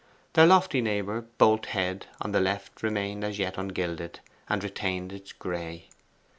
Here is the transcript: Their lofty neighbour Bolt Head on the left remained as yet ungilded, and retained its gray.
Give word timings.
Their 0.33 0.47
lofty 0.47 0.81
neighbour 0.81 1.27
Bolt 1.37 1.67
Head 1.67 2.07
on 2.21 2.31
the 2.31 2.39
left 2.39 2.81
remained 2.81 3.23
as 3.23 3.37
yet 3.37 3.55
ungilded, 3.59 4.19
and 4.49 4.63
retained 4.63 5.13
its 5.13 5.31
gray. 5.31 5.89